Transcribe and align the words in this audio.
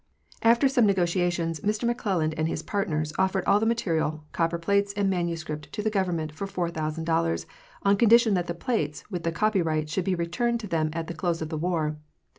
After 0.41 0.67
some 0.67 0.87
negotiations, 0.87 1.59
Mr 1.59 1.87
McClelland 1.87 2.33
and 2.35 2.47
his 2.47 2.63
part 2.63 2.89
ners 2.89 3.13
offered 3.19 3.45
all 3.45 3.59
the 3.59 3.67
material, 3.67 4.25
copper 4.31 4.57
plates 4.57 4.93
and 4.93 5.11
manuscript, 5.11 5.71
to 5.73 5.83
the 5.83 5.91
Government 5.91 6.31
for 6.31 6.47
$4,000, 6.47 7.45
on 7.83 7.97
condition 7.97 8.33
that 8.33 8.47
the 8.47 8.55
plates, 8.55 9.03
with 9.11 9.21
the 9.21 9.31
copyright, 9.31 9.91
should 9.91 10.05
be 10.05 10.15
returned 10.15 10.59
to 10.61 10.67
them 10.67 10.89
at 10.91 11.05
the 11.05 11.13
close 11.13 11.39
of 11.39 11.49
the 11.49 11.55
war. 11.59 11.97